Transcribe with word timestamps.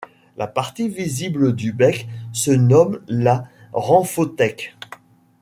La 0.35 0.47
partie 0.47 0.89
visible 0.89 1.53
du 1.55 1.73
bec 1.73 2.07
se 2.33 2.49
nomme 2.49 3.01
la 3.07 3.45
ramphothèque. 3.71 4.75